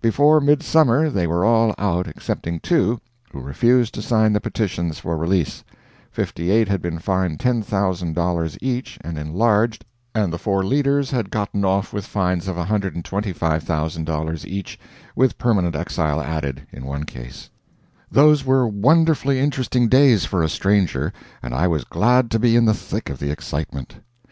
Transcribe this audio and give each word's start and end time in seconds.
Before 0.00 0.40
midsummer 0.40 1.10
they 1.10 1.26
were 1.26 1.44
all 1.44 1.74
out 1.76 2.06
excepting 2.06 2.60
two, 2.60 3.00
who 3.32 3.40
refused 3.40 3.94
to 3.94 4.00
sign 4.00 4.32
the 4.32 4.40
petitions 4.40 5.00
for 5.00 5.16
release; 5.18 5.64
58 6.12 6.68
had 6.68 6.80
been 6.80 7.00
fined 7.00 7.40
$10,000 7.40 8.58
each 8.60 8.98
and 9.00 9.18
enlarged, 9.18 9.84
and 10.14 10.32
the 10.32 10.38
four 10.38 10.62
leaders 10.62 11.10
had 11.10 11.32
gotten 11.32 11.64
off 11.64 11.92
with 11.92 12.06
fines 12.06 12.46
of 12.46 12.54
$125,000 12.54 14.44
each 14.44 14.78
with 15.16 15.36
permanent 15.36 15.74
exile 15.74 16.20
added, 16.20 16.62
in 16.70 16.84
one 16.84 17.02
case. 17.02 17.50
Those 18.08 18.44
were 18.44 18.68
wonderfully 18.68 19.40
interesting 19.40 19.88
days 19.88 20.24
for 20.24 20.44
a 20.44 20.48
stranger, 20.48 21.12
and 21.42 21.52
I 21.52 21.66
was 21.66 21.82
glad 21.82 22.30
to 22.30 22.38
be 22.38 22.54
in 22.54 22.66
the 22.66 22.72
thick 22.74 23.10
of 23.10 23.18
the 23.18 23.32
excitement. 23.32 23.96